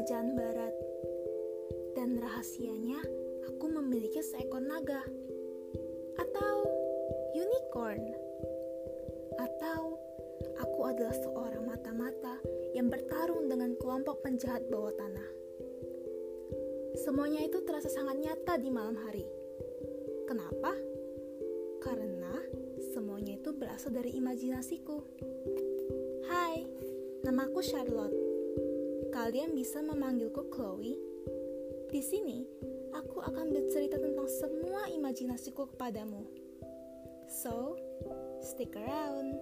[0.00, 0.74] kerajaan barat.
[1.92, 3.04] Dan rahasianya,
[3.52, 5.04] aku memiliki seekor naga.
[6.16, 6.56] Atau
[7.36, 8.00] unicorn.
[9.36, 10.00] Atau
[10.56, 12.40] aku adalah seorang mata-mata
[12.72, 15.30] yang bertarung dengan kelompok penjahat bawah tanah.
[17.00, 19.28] Semuanya itu terasa sangat nyata di malam hari.
[20.28, 20.72] Kenapa?
[21.84, 22.40] Karena
[22.96, 24.96] semuanya itu berasal dari imajinasiku.
[26.24, 26.64] Hai,
[27.20, 28.29] namaku Charlotte.
[29.20, 30.96] Kalian bisa memanggilku Chloe.
[31.92, 32.40] Di sini,
[32.96, 36.24] aku akan bercerita tentang semua imajinasiku kepadamu.
[37.28, 37.76] So,
[38.40, 39.36] stick around.